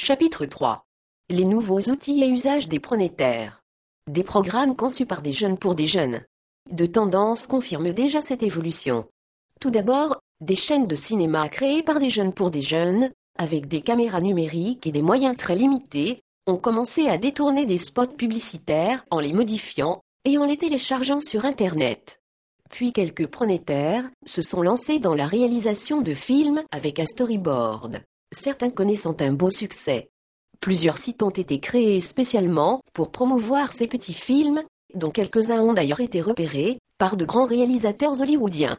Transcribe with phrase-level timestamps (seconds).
[0.00, 0.86] Chapitre 3.
[1.28, 3.64] Les nouveaux outils et usages des pronétaires.
[4.08, 6.22] Des programmes conçus par des jeunes pour des jeunes.
[6.70, 9.08] De tendances confirment déjà cette évolution.
[9.60, 13.80] Tout d'abord, des chaînes de cinéma créées par des jeunes pour des jeunes, avec des
[13.80, 19.18] caméras numériques et des moyens très limités, ont commencé à détourner des spots publicitaires en
[19.18, 22.20] les modifiant et en les téléchargeant sur Internet.
[22.70, 28.00] Puis quelques pronétaires se sont lancés dans la réalisation de films avec un storyboard,
[28.32, 30.10] certains connaissant un beau succès.
[30.60, 34.62] Plusieurs sites ont été créés spécialement pour promouvoir ces petits films,
[34.94, 38.78] dont quelques-uns ont d'ailleurs été repérés par de grands réalisateurs hollywoodiens.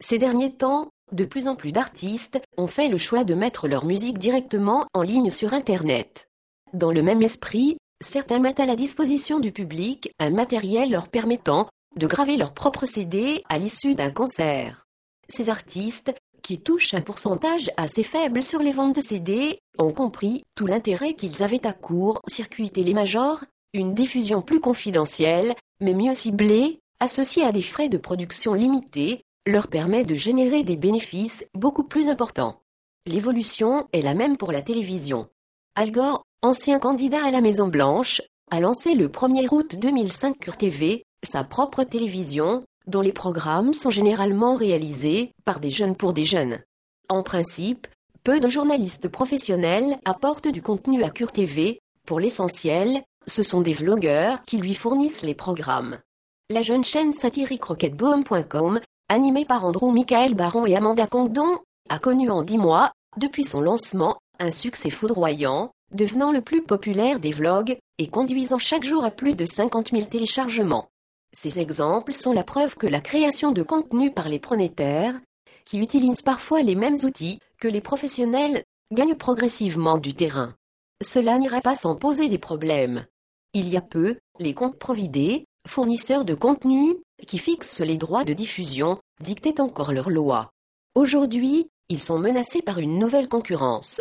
[0.00, 3.84] Ces derniers temps, de plus en plus d'artistes ont fait le choix de mettre leur
[3.84, 6.28] musique directement en ligne sur Internet.
[6.72, 11.68] Dans le même esprit, certains mettent à la disposition du public un matériel leur permettant
[11.96, 14.86] de graver leur propre CD à l'issue d'un concert.
[15.28, 20.44] Ces artistes, qui touchent un pourcentage assez faible sur les ventes de CD, ont compris
[20.54, 26.14] tout l'intérêt qu'ils avaient à court circuiter les majors, une diffusion plus confidentielle, mais mieux
[26.14, 31.84] ciblée, associée à des frais de production limités, leur permet de générer des bénéfices beaucoup
[31.84, 32.60] plus importants.
[33.06, 35.28] L'évolution est la même pour la télévision.
[35.74, 40.56] Al Gore, ancien candidat à la Maison Blanche, a lancé le 1er août 2005 Cure
[40.56, 46.24] TV, sa propre télévision, dont les programmes sont généralement réalisés par des jeunes pour des
[46.24, 46.60] jeunes.
[47.08, 47.86] En principe,
[48.24, 53.72] peu de journalistes professionnels apportent du contenu à Cure TV, pour l'essentiel, ce sont des
[53.72, 55.98] vlogueurs qui lui fournissent les programmes.
[56.50, 62.30] La jeune chaîne satirique rocketboom.com, animée par Andrew Michael Baron et Amanda Condon, a connu
[62.30, 67.76] en dix mois, depuis son lancement, un succès foudroyant, devenant le plus populaire des vlogs,
[67.98, 70.88] et conduisant chaque jour à plus de 50 000 téléchargements.
[71.32, 75.18] Ces exemples sont la preuve que la création de contenu par les pronétaires,
[75.64, 80.56] qui utilisent parfois les mêmes outils que les professionnels, gagne progressivement du terrain.
[81.02, 83.06] Cela n'irait pas sans poser des problèmes.
[83.54, 88.32] Il y a peu, les comptes providés, fournisseurs de contenu, qui fixent les droits de
[88.32, 90.50] diffusion, dictaient encore leurs lois.
[90.94, 94.00] Aujourd'hui, ils sont menacés par une nouvelle concurrence.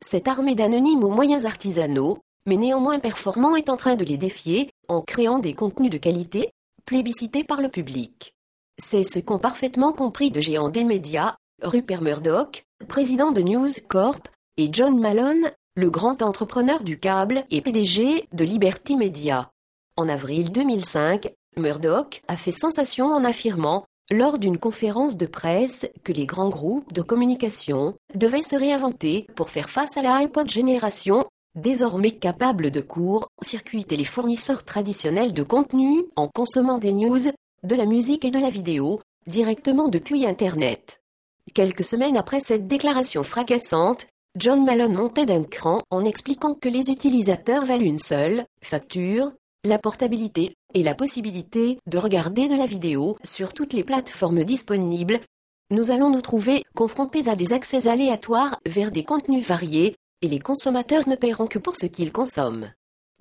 [0.00, 4.70] Cette armée d'anonymes aux moyens artisanaux, mais néanmoins performants est en train de les défier,
[4.88, 6.50] en créant des contenus de qualité,
[6.88, 8.34] plébiscités par le public.
[8.78, 14.26] C'est ce qu'ont parfaitement compris de géants des médias, Rupert Murdoch, président de News Corp,
[14.56, 19.50] et John Malone, le grand entrepreneur du câble et PDG de Liberty Media.
[19.98, 26.12] En avril 2005, Murdoch a fait sensation en affirmant, lors d'une conférence de presse, que
[26.14, 31.26] les grands groupes de communication devaient se réinventer pour faire face à la iPod génération,
[31.54, 37.30] désormais capable de court circuiter les fournisseurs traditionnels de contenu en consommant des news,
[37.62, 41.00] de la musique et de la vidéo, directement depuis Internet.
[41.54, 44.06] Quelques semaines après cette déclaration fracassante,
[44.36, 49.32] John Malone montait d'un cran en expliquant que les utilisateurs valent une seule facture,
[49.64, 55.20] la portabilité et la possibilité de regarder de la vidéo sur toutes les plateformes disponibles.
[55.70, 60.38] Nous allons nous trouver confrontés à des accès aléatoires vers des contenus variés, et les
[60.38, 62.72] consommateurs ne paieront que pour ce qu'ils consomment.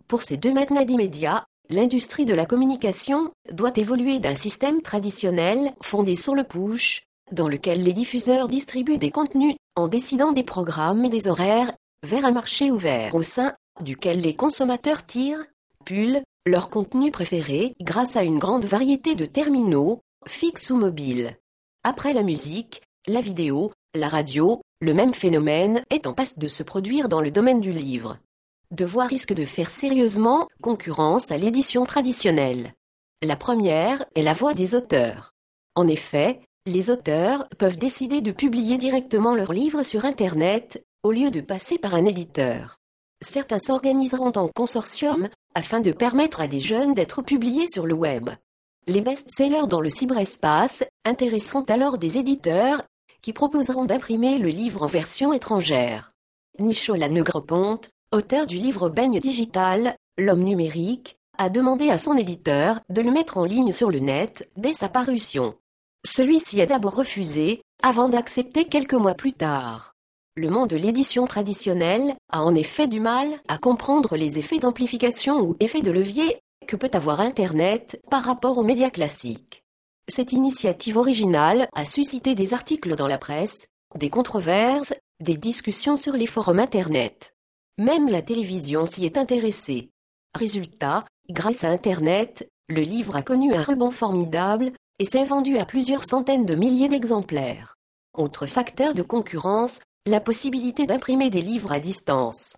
[0.08, 6.16] Pour ces deux magnats d'immédiat, l'industrie de la communication doit évoluer d'un système traditionnel fondé
[6.16, 11.10] sur le push, dans lequel les diffuseurs distribuent des contenus en décidant des programmes et
[11.10, 15.44] des horaires, vers un marché ouvert au sein duquel les consommateurs tirent,
[15.86, 21.38] pullent, leur contenu préféré grâce à une grande variété de terminaux, fixes ou mobiles.
[21.84, 26.62] Après la musique, la vidéo, la radio, le même phénomène est en passe de se
[26.62, 28.18] produire dans le domaine du livre.
[28.72, 32.74] Devoir risque de faire sérieusement concurrence à l'édition traditionnelle.
[33.24, 35.34] La première est la voix des auteurs.
[35.76, 41.32] En effet, les auteurs peuvent décider de publier directement leurs livres sur Internet, au lieu
[41.32, 42.78] de passer par un éditeur.
[43.22, 48.30] Certains s'organiseront en consortium, afin de permettre à des jeunes d'être publiés sur le web.
[48.86, 52.84] Les best-sellers dans le cyberespace intéresseront alors des éditeurs
[53.22, 56.14] qui proposeront d'imprimer le livre en version étrangère.
[56.60, 63.02] Nicholas Negroponte, auteur du livre Baigne digital, L'homme numérique, a demandé à son éditeur de
[63.02, 65.56] le mettre en ligne sur le net dès sa parution.
[66.06, 69.94] Celui-ci a d'abord refusé, avant d'accepter quelques mois plus tard.
[70.36, 75.40] Le monde de l'édition traditionnelle a en effet du mal à comprendre les effets d'amplification
[75.42, 79.64] ou effets de levier que peut avoir Internet par rapport aux médias classiques.
[80.10, 86.14] Cette initiative originale a suscité des articles dans la presse, des controverses, des discussions sur
[86.14, 87.36] les forums Internet.
[87.78, 89.90] Même la télévision s'y est intéressée.
[90.34, 95.66] Résultat, grâce à Internet, le livre a connu un rebond formidable et s'est vendu à
[95.66, 97.76] plusieurs centaines de milliers d'exemplaires.
[98.18, 102.56] Autre facteur de concurrence, la possibilité d'imprimer des livres à distance.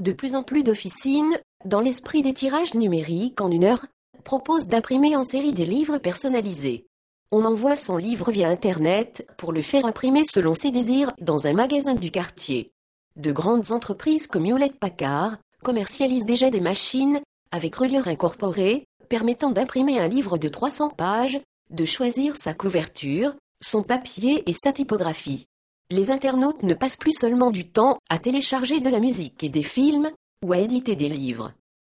[0.00, 3.86] De plus en plus d'officines, dans l'esprit des tirages numériques en une heure,
[4.22, 6.86] proposent d'imprimer en série des livres personnalisés.
[7.32, 11.52] On envoie son livre via Internet pour le faire imprimer selon ses désirs dans un
[11.52, 12.72] magasin du quartier.
[13.14, 17.20] De grandes entreprises comme Hewlett Packard commercialisent déjà des machines
[17.52, 21.40] avec reliure incorporée permettant d'imprimer un livre de 300 pages,
[21.70, 25.46] de choisir sa couverture, son papier et sa typographie.
[25.90, 29.62] Les internautes ne passent plus seulement du temps à télécharger de la musique et des
[29.62, 30.10] films,
[30.44, 31.52] ou à éditer des livres.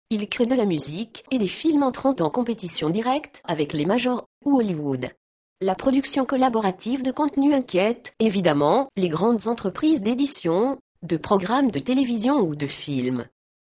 [0.09, 4.25] Ils créent de la musique et des films entrant en compétition directe avec les majors
[4.43, 5.11] ou Hollywood.
[5.59, 12.41] La production collaborative de contenu inquiète, évidemment, les grandes entreprises d'édition, de programmes de télévision
[12.41, 13.25] ou de films.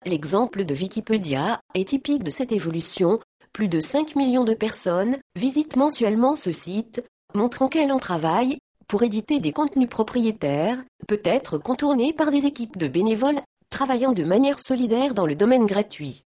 [0.05, 3.21] L'exemple de Wikipédia est typique de cette évolution.
[3.53, 7.01] Plus de 5 millions de personnes visitent mensuellement ce site,
[7.33, 8.57] montrant qu'elle en travaille
[8.89, 14.25] pour éditer des contenus propriétaires, peut être contournés par des équipes de bénévoles travaillant de
[14.25, 16.26] manière solidaire dans le domaine gratuit.